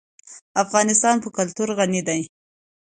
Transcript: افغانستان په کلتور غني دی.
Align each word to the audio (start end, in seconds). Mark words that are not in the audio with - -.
افغانستان 0.63 1.15
په 1.23 1.29
کلتور 1.37 1.69
غني 1.77 2.01
دی. 2.07 2.21